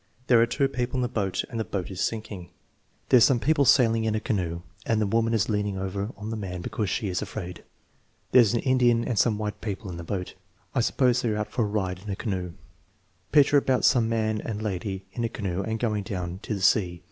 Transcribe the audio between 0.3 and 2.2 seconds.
are two people in the boat and the boat is